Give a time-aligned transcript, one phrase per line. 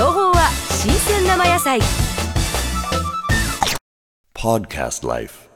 [0.00, 1.78] 生野菜
[4.32, 5.50] Podcast Life.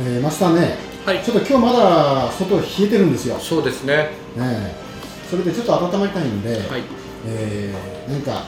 [0.00, 3.96] えー、マスターね、はいちょっと今日まだ外冷えてるんですよ、そうですね。
[3.96, 4.74] ねえ
[5.30, 6.82] それでちょっと温まりたいんで、はい。
[7.26, 8.42] えー、なんか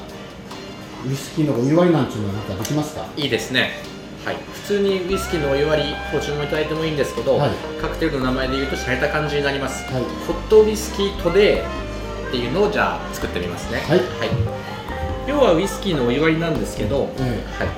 [1.08, 3.06] ウイスキーのお湯割りなんていうのはなんかできますか？
[3.16, 3.74] いいですね。
[4.24, 4.36] はい。
[4.54, 7.50] 普通にウイスキーのお湯割りご注文いただいてもいいんですけど、はい
[7.80, 9.84] カクテルの名前で言うと洒落た感じになります。
[9.92, 11.87] はいホットウイスキートデー
[12.28, 13.80] っていうのをじゃあ作ってみますね。
[13.80, 14.00] はい
[15.26, 17.68] 要はウイスキーのお湯割りなんですけど、えはい。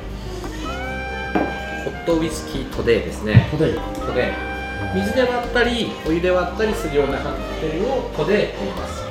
[1.84, 3.56] ホットウイスキートディーですねー、。
[3.56, 4.94] トディトディー。
[4.94, 9.02] 水で割ったりお湯で割ったりするようなカクテルをトディーと言います。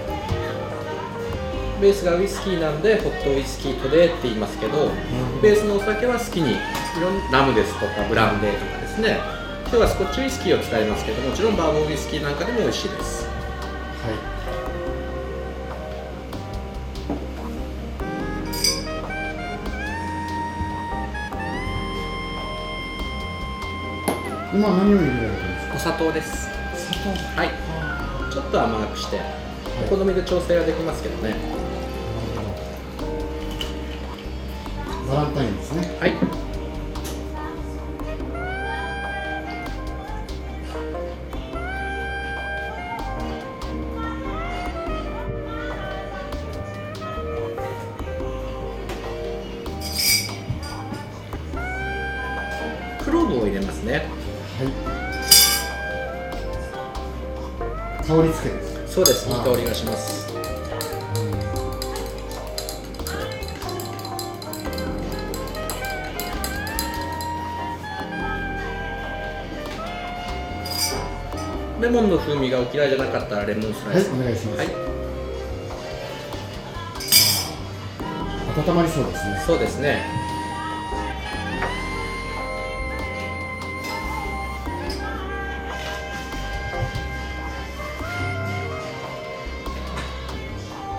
[1.81, 4.89] ベースがウイスキーなんでホットウイスキートディーって言いますけど、
[5.41, 6.55] ベースのお酒は好きに
[7.31, 9.19] ラムですとかブランデーとかですね
[9.67, 13.31] 今日はスコッチウイスキーを使いますけどもちろんバーボンウイスキーなんかでも美味しいですは
[14.35, 14.38] い
[24.51, 25.75] 今何を入れられてるんですか？
[25.75, 26.49] お砂糖です。
[26.75, 27.09] 砂糖。
[27.39, 27.51] はい。
[28.33, 29.19] ちょっと甘くして。
[29.85, 31.35] お好みで調整はできますけどね。
[35.07, 35.97] バランタインですね。
[35.99, 36.13] はい。
[53.03, 54.05] クローブを入れますね
[54.59, 54.67] はい。
[58.05, 59.37] 香り付けですそうですいいあ。
[59.43, 60.27] 香りがします。
[71.79, 74.67] レモンの風味がお嫌いじゃなかったらレモンスラはいイスお願いします、はい。
[78.67, 79.43] 温まりそうですね。
[79.47, 80.18] そうですね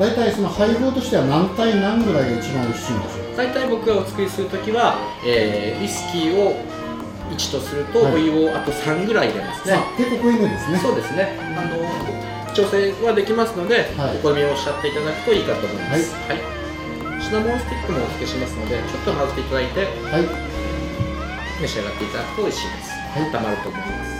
[0.00, 3.36] 大体その配合としては何対何ぐらいが一番美味しいんでしょう？
[3.36, 6.56] 大体僕がお作りするときは、えーウイスキーを
[7.30, 8.14] 1とすると、はい。
[8.14, 9.78] お湯をあと3ぐらい入れますね。
[9.96, 10.78] 結構濃いめですね。
[10.78, 11.38] そうですね。
[11.54, 11.78] あの
[12.56, 14.16] 調整はできますので、はい。
[14.16, 16.40] お好みをおっしゃっていただくといいかと思います、はい。
[17.22, 20.26] シナモンスティックもお付けしますのでちょっと混ぜていただいてはい。
[21.60, 23.30] 召し上がっていただくと美味しいです、はい。
[23.30, 24.19] たまると思います